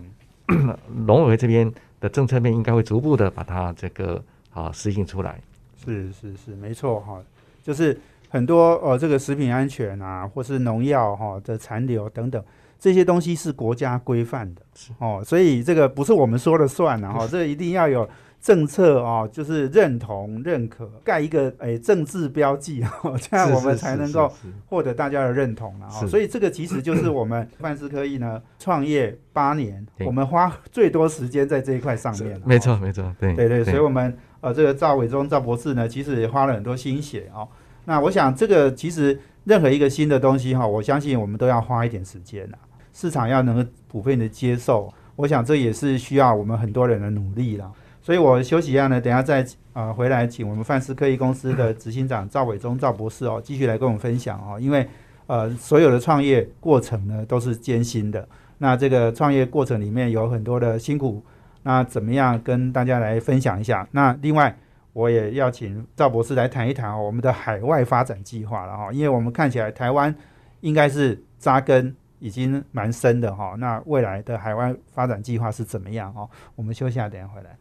[1.05, 4.19] 农委会这边的政策面应该会逐步的把它这个
[4.51, 5.39] 啊实行出来。
[5.85, 7.21] 是是是，没错哈，
[7.63, 7.95] 就是
[8.29, 12.41] 很多呃这个食品安全啊，或是农药哈的残留等等。
[12.79, 14.61] 这些东西是国家规范的
[14.99, 18.07] 哦，所以这个不是我们说了算的 哈，这一定要有
[18.41, 24.31] 政策哦，就是认同、认可，盖一个诶政治标记 哦，这样我们才能够
[24.65, 26.07] 获得大家的认同了哦。
[26.07, 32.41] 所以这个其实就是我们 范斯科艺呢创业八年，我们花最多时间在这一块上面了。
[32.45, 37.45] 没错，没错，对对对，所以我们呃，这个赵伟忠赵博士呢，其实也花了很多心血哦。
[37.85, 42.57] 那我想，这个其实任何一个新的东西哈、我相信我们都要花一点时间呐、
[42.93, 47.71] 市场要能够普遍的接受，我想这也是需要我们很多人的努力啦。
[48.01, 54.87] 所以我休息一下呢，等下再呃回来，请我们范斯科技公司的执行长赵伟忠赵博士哦，继续来跟我们分享哦，因为
[55.27, 61.23] 呃所有的创业过程呢都是艰辛的，那这个创业过程里面有很多的辛苦。
[61.61, 63.85] 那怎么样跟大家来分享一下？
[63.91, 64.57] 那另外，
[64.93, 70.13] 我也要请赵博士来谈一谈哦我们的海外发展计划了哈，因为我们看起来台湾
[70.61, 73.55] 应该是扎根已经蛮深的哈。
[73.59, 76.29] 那未来的海外发展计划是怎么样哦？
[76.55, 77.57] 我们休息下，等下回来。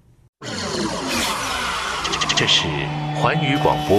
[2.36, 2.66] 这是
[3.16, 3.96] 环宇广播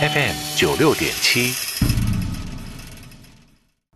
[0.00, 1.52] FM 九六点七。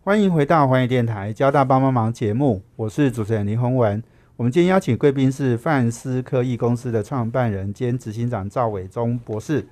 [0.03, 4.03] 欢迎回到环宇电台交大帮帮忙节目，我是主持人林宏文。
[4.43, 9.65] 我们今天邀请贵宾是范思科技公司的创办人兼执行长赵伟忠博士。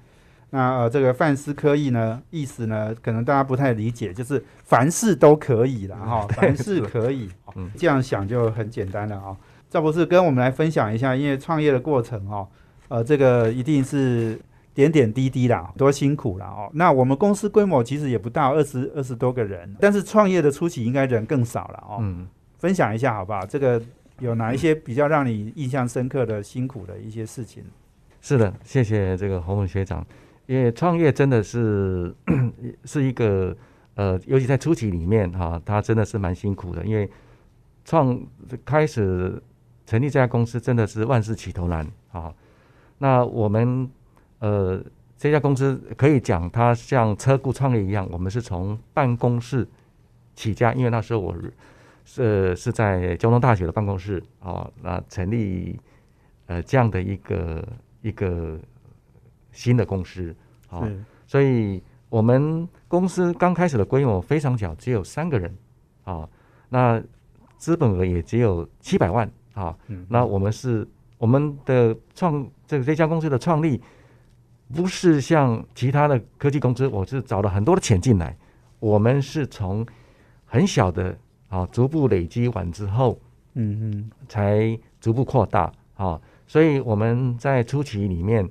[0.51, 9.37] 那呃，这个范思科技呢，意思呢，可能大家不太理解，就是凡事都可以了哈， 凡事可以，嗯这样想就很简单了啊。
[9.69, 12.47] 赵博士跟我们来分享一下，因为创业的过程哦，
[12.87, 14.41] 呃，这个一定是
[14.73, 16.71] 点点滴滴啦，多辛苦啦哦。
[16.75, 21.99] 那我们公司规模其实也不大，二十二十多个人，但是创业的初期应该人更少了哦。
[22.01, 22.29] 嗯，
[22.59, 23.45] 分享一下好不好？
[23.45, 23.83] 这个
[24.21, 27.65] 有哪一些比较让你印象深刻的辛苦的一些事情？
[28.21, 30.07] 是的，谢谢这个洪文学长，
[30.47, 32.15] 因为创业真的是
[32.85, 33.57] 是一个
[33.95, 37.11] 呃，尤其在初期里面哈、他真的是蛮辛苦的，因为
[37.85, 38.21] 创
[38.65, 39.43] 开始
[39.87, 42.33] 成立这家公司真的是万事起头难啊。
[42.99, 43.91] 那我们
[44.41, 44.83] 呃
[45.17, 49.67] 这家公司可以讲它像车库创业一样，我们是从办公室
[50.35, 51.35] 起家，因为那时候我
[52.13, 55.79] 是是在交通大学的办公室啊，那成立
[56.47, 57.65] 呃这样的一个
[58.03, 58.59] 一个
[59.53, 60.35] 新的公司
[60.69, 60.83] 啊，
[61.25, 65.57] 所以我们公司刚开始的规模非常小，只有三个人
[66.03, 66.29] 啊，
[66.69, 67.01] 那
[67.57, 69.77] 资本额也只有七百万啊。
[69.87, 70.85] 嗯那我们是
[71.17, 73.81] 我们的创这个这家公司的创立，
[74.75, 78.37] 不是像其他的科技公司，我是找了很多的钱进来，
[78.81, 79.87] 我们是从
[80.45, 81.17] 很小的
[81.51, 83.21] 啊逐步累积完之后，
[83.53, 86.19] 嗯嗯才逐步扩大啊。
[86.47, 88.49] 所以我们在初期里面，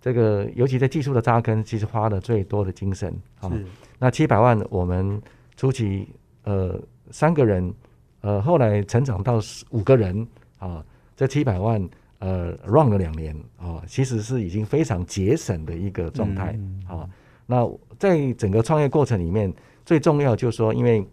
[0.00, 3.50] 这个尤其在技术的扎根，其实花了最多的精神啊。
[3.50, 3.64] 是
[3.98, 5.20] 那七百万，我们
[5.56, 6.08] 初期
[6.44, 6.80] 呃
[7.10, 7.72] 三个人，
[8.20, 10.26] 呃后来成长到十五个人
[10.58, 17.08] 啊，这七百万呃 run 了两年啊，其实是已经非常节省的一个状态嗯啊。
[17.46, 19.52] 那在整个创业过程里面，
[19.84, 21.06] 最重要就是说，因为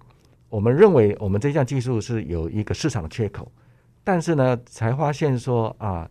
[0.54, 3.52] 我们认为我们这项技术是有一个市场的缺口，
[4.04, 6.08] 但是呢，才发现说啊，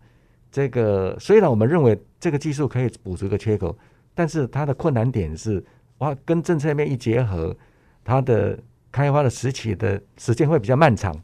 [0.51, 3.79] 这个虽然我们认为这个技术可以补足一个缺口，
[4.17, 5.65] 但是它的困难点是，
[5.99, 7.57] 哇，跟政策面一结合，
[8.03, 8.59] 它的
[8.91, 11.15] 开发的时期的时间会比较漫长，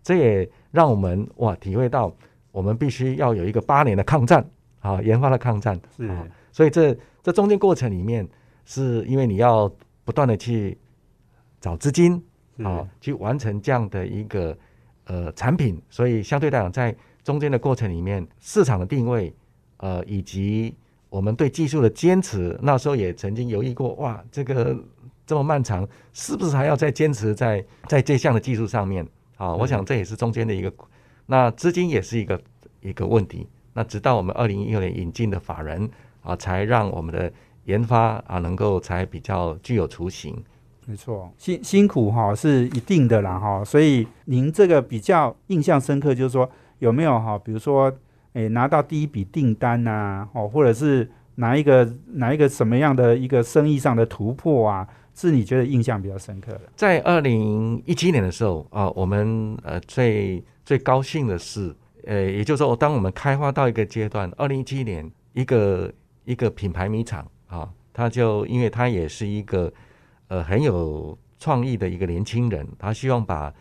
[0.00, 2.14] 这也让我们哇体会到，
[2.52, 5.76] 我们必须要有一个八年的抗战啊，研发的抗战。
[5.96, 6.04] 是。
[6.04, 8.24] 啊，所以这这中间过程里面，
[8.64, 9.68] 是因为你要
[10.04, 10.78] 不断的去
[11.60, 12.22] 找资金是
[12.64, 14.56] 啊，去完成这样的一个
[15.04, 19.32] 呃产品，所以相对来讲，在中间的过程里面，市场的定位，
[19.78, 20.74] 呃，以及
[21.08, 24.76] 我们对技术的坚持，那时候也曾经犹豫过，哇，这个
[25.26, 29.06] 这么漫长，是不是还要再坚持在在这项的技术上面？
[29.36, 30.72] 啊，我想这也是中间的一个，
[31.26, 32.40] 那资金也是一个
[32.80, 33.46] 一个问题。
[33.72, 35.88] 那直到我们二零一六年引进的法人
[36.22, 37.32] 啊，才让我们的
[37.64, 40.42] 研发啊能够才比较具有雏形。
[40.88, 47.92] 没错，辛辛苦哈是一定的啦哈，所以您这个比较印象深刻，就是说有没有哈，比如说
[48.32, 56.62] 诶拿到第一笔订单呐、哦，或者是拿一个拿一个什么样的一个生意上的突破啊，是你觉得印象比较深刻的？
[56.74, 65.92] 在二零一七年的时候啊，我们呃最最高兴的是，呃，也就是说，当我们开发到一个阶段，二零一七年一个
[66.24, 69.70] 一个品牌米厂啊，它就因为它也是一个
[70.28, 73.52] 呃很有创意的一个年轻人，他希望把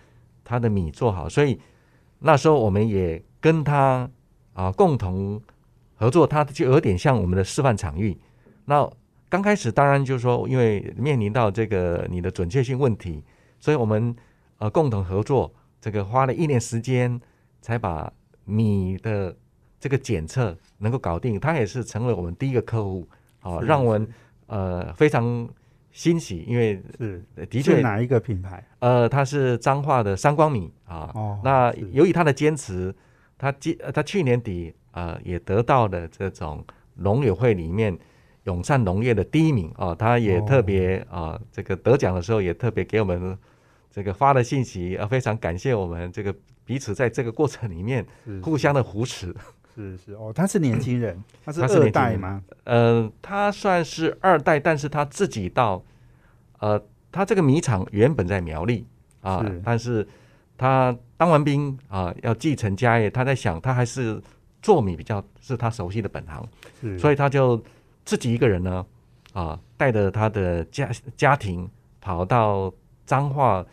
[0.44, 1.60] 他的米做好，所以
[2.20, 4.10] 那时候我们也跟他
[4.54, 5.42] 啊共同
[5.96, 8.18] 合作，他就有点像我们的示范场域。
[8.66, 8.90] 那
[9.30, 13.24] 刚开始当然就是说，因为面临到这个你的准确性问题，
[13.60, 14.16] 所以我们
[14.58, 17.20] 呃共同合作，这个花了一年时间
[17.62, 18.12] 才把
[18.46, 19.36] 米的
[19.80, 21.40] 这个检测能够搞定。
[21.40, 23.08] 他也是成为我们第一个客户，
[23.42, 24.08] 啊，让我们
[24.48, 25.48] 呃非常
[25.98, 28.64] 欣喜，因为是呃的确是哪一个品牌？
[28.78, 31.10] 呃，它是彰化的三光米啊。
[31.16, 32.94] 哦那由于他的坚持，
[33.36, 37.98] 他今呃他去年底呃也得到了这种农友会里面
[38.44, 39.96] 永善农业的第一名啊。
[39.96, 43.36] 他也哦特别啊、这个得奖的时候也特别给我们
[43.90, 46.32] 这个发了信息，啊，非常感谢我们这个
[46.64, 49.34] 彼此在这个过程里面是互相的扶持。
[49.78, 52.42] 是是哦，他是年轻人， 他是二代吗？
[52.64, 55.84] 呃，他算是二代，但是他自己到，
[56.58, 58.88] 呃，他这个米厂原本在苗栗
[59.22, 60.08] 啊是，但是
[60.58, 64.20] 他当完兵啊，要继承家业，他在想，他还是
[64.64, 66.44] 做米比较是他熟悉的本行，
[66.82, 67.64] 是，所以以他就
[68.04, 68.84] 自己一个人呢，
[69.34, 71.70] 啊，带着他的家家庭
[72.02, 72.74] 跑到
[73.06, 73.64] 彰化，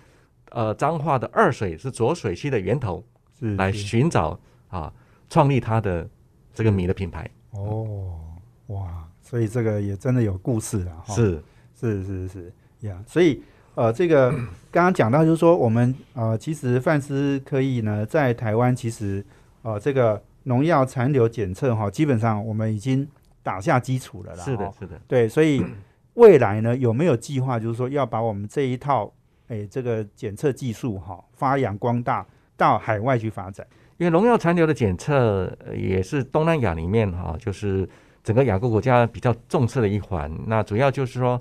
[0.51, 3.03] 呃，彰化的二水是浊水溪的源头，
[3.41, 3.57] 是。
[3.57, 4.39] 来寻找
[4.69, 4.93] 啊，
[5.35, 6.09] 创立他的
[6.55, 8.21] 这个米的品牌，哦，
[8.69, 11.43] 哇，所以这个也真的有故事啊，哈是。
[11.77, 13.43] 是是是呀所以
[13.75, 14.31] 呃，这个
[14.71, 19.27] 刚刚讲到就是说，我们呃，其实范斯可以呢，在台湾其实
[19.63, 23.07] 呃，这个农药残留检测哈，基本上我们已经
[23.43, 24.45] 打下基础了啦。
[24.45, 25.65] 是的，是的，对，所以
[26.15, 29.13] 未来呢，有没有计划，就是说要把我们这一套
[29.49, 32.25] 哎这个检测技术哈发扬光大，
[32.57, 33.67] 到海外去发展？
[33.97, 37.89] 因为农药残留的检测呃也是东南亚里面哈、就是
[38.23, 40.31] 整个亚洲国家比较重视的一环。
[40.47, 41.41] 那主要就是说，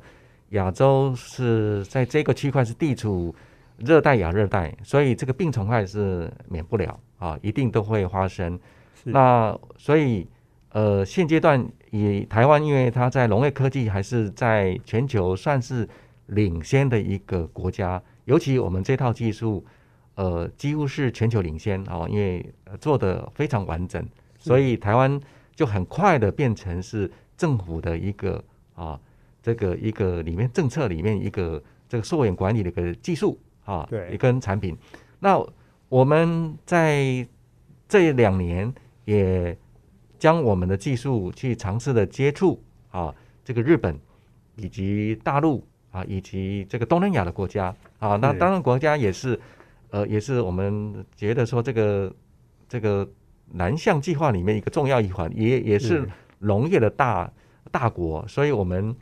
[0.50, 3.34] 亚洲是在这个区块是地处
[3.78, 8.60] 热带亚热带，所以这个病虫害是免不了啊，一定都会发生。
[9.06, 10.28] 那所以
[10.70, 15.88] 呃，现阶段以台湾，因为它在农业科技还是在全球算是
[16.28, 19.66] 领先的一个国家，尤其我们这套技术，
[20.16, 24.06] 呃，几乎是全球领先哦、因为呃做的非常完整，
[24.38, 25.20] 所以台湾
[25.56, 28.44] 就很快的变成是政府的一个
[28.76, 29.00] 啊，
[29.42, 34.12] 这个一个里面政策里面一个这个溯源管理的一个技术啊，对。
[34.14, 34.78] 一跟产品。
[35.20, 35.44] 那
[35.90, 37.28] 我们在
[37.88, 38.74] 这两年
[39.06, 39.58] 也
[40.20, 42.62] 将我们的技术去尝试的接触
[42.92, 44.00] 啊，这个日本
[44.56, 49.40] 以及大陆啊，以及这个东南亚的国家啊，那当然国家也是，
[49.94, 52.12] 呃，也是我们觉得说这个
[52.68, 53.08] 这个
[53.52, 56.10] 南向计划里面一个重要一环，也也是是。
[56.40, 57.32] 农业的大
[57.72, 58.96] 大国，所以我们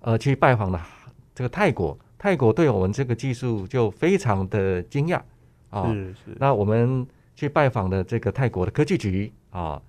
[0.00, 0.84] 呃去拜访了
[1.32, 5.22] 这个泰国，泰国对我们这个技术就非常的惊讶
[5.70, 7.06] 啊，是是，那我们
[7.36, 9.80] 去拜访了这个泰国的科技局啊，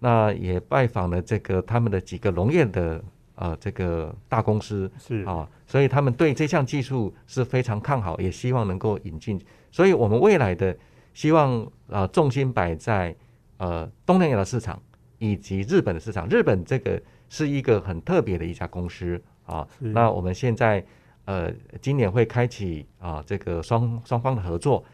[0.00, 3.00] 那也拜访了这个他们的几个农业的
[3.38, 9.40] 呃这个大公司是啊，所以他们对这项技术是非常看好，也希望能够引进。
[9.70, 10.76] 所以我们未来的
[11.14, 13.14] 希望呃重心摆在
[13.58, 14.80] 呃东南亚的市场
[15.18, 16.28] 以及日本的市场。
[16.28, 20.84] 日本这个是一个很特别的一家公司啊，那我们现在
[21.24, 24.84] 呃今年会开启啊这个双双方的合作。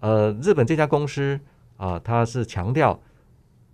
[0.00, 1.40] 呃，日本这家公司
[1.78, 3.00] 啊，它是强调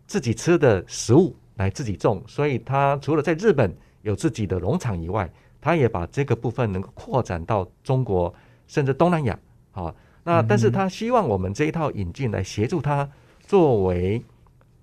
[0.06, 5.30] 自己吃的食物来自己种，所以它除了在日本有自己的农场以外，
[5.60, 8.32] 他也把这个部分能够扩展到中国
[8.66, 9.38] 甚至东南亚
[9.72, 9.94] 啊。
[10.22, 13.08] 那但是他希望我们这一套引进来协助他
[13.40, 14.22] 作为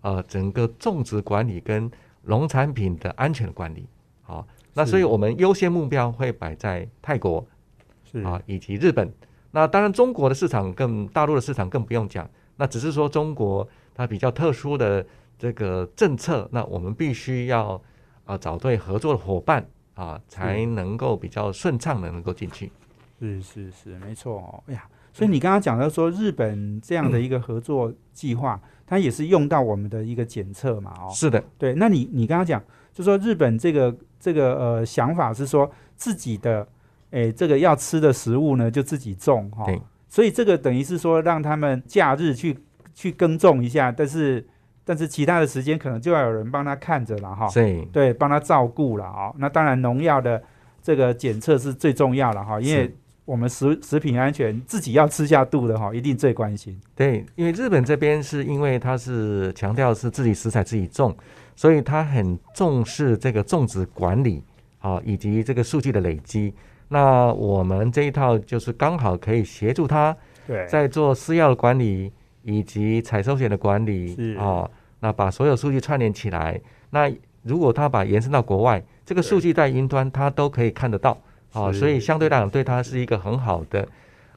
[0.02, 1.90] 呃整个种植管理跟
[2.24, 3.88] 农产品的安全管理。
[4.24, 7.46] 好，那所以我们优先目标会摆在泰国
[8.12, 9.12] 是啊，以及日本。
[9.52, 12.30] 那当然，中国的市场更大陆的市场更不用讲。
[12.58, 15.06] 那只是说中国它比较特殊的
[15.40, 17.82] 这个政策，那我们必须要
[18.28, 19.66] 啊找对合作的伙伴
[19.96, 22.72] 啊，才能够比较顺畅的能够进去。
[23.20, 24.64] 是是是，没错哦。
[24.68, 31.74] 哎呀，所以你刚刚讲到说日本这样的一个合作计划，它也是用到我们的一个检测嘛，哦，是的，对。
[31.74, 32.64] 那你你刚刚讲，
[32.94, 36.68] 就说日本这个这个呃想法是说自己的
[37.10, 42.58] 诶这个要吃的食物呢就自己种哈、对所以这个等于是说让他们假日去
[42.94, 44.48] 去耕种一下，但是
[44.88, 47.50] 但是其他的时间可能就要有人帮他看着了哈。
[47.54, 50.42] 对对，帮他照顾了啊、那当然，农药的
[50.82, 56.80] 这个检测是最重要了哈，因为我们食食品安全自己要吃下肚的哈，一定最关心。
[56.96, 61.14] 对，因为日本这边是因为它是强调是自己食材自己种，
[61.54, 64.42] 所以它很重视这个种植管理
[64.80, 66.54] 啊，以及这个数据的累积。
[66.88, 70.16] 那我们这一套就是刚好可以协助他
[70.48, 72.10] 对，在做私药的管理
[72.44, 74.70] 以及采收险的管理是啊，
[75.00, 76.60] 那把所有数据串联起来。
[76.90, 77.12] 那
[77.44, 81.18] 如果它把延伸到国外，这个数据在云端它都可以看得到
[81.54, 83.88] 啊，所以相对来讲对它是一个很好的，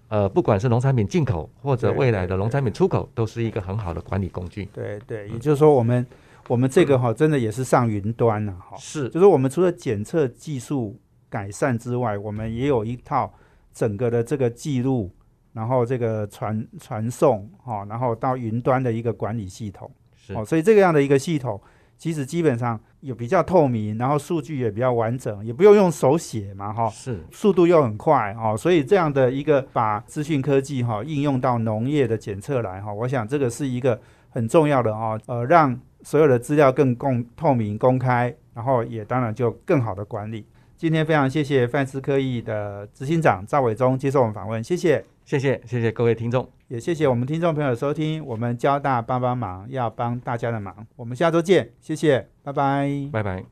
[0.09, 4.67] 呃，不管是农产品进口或者未来的农产品出口，都是一个很好的管理工具。
[4.73, 6.07] 对对，也就是说，我们
[6.47, 8.77] 我们这个哈，真的也是上云端了哈。
[8.77, 10.97] 是就是我们除了检测技术
[11.29, 13.33] 改善之外，我们也有一套
[13.73, 15.11] 整个的这个记录，
[15.53, 19.91] 然后这个传传送哈，然后到云端的一个管理系统。
[20.27, 21.61] 是哦，所以这个样的一个系统，
[21.97, 40.47] 其实基本上也比较透明，然后数据也比较完整，也不用用手写嘛，哈、是速度又很快哦，所以这样的一个把资讯科技哈、应用到农业的检测来哈、我想这个是一个很重要的哦，呃，让所有的资料更公透明公开，然后也当然就更好的管理。
[40.77, 45.05] 今天非常谢谢范思科技的执行长赵伟忠接受我们访问，谢谢。
[45.31, 52.91] 谢谢谢谢各位听众，也谢谢我们听众朋友的收听，我们交大帮帮忙，要帮大家的忙，我们下周见，谢谢，拜拜。
[53.13, 53.45] 拜拜。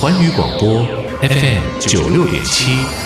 [0.00, 0.84] 环宇广播
[1.20, 3.01] FM 九六点七。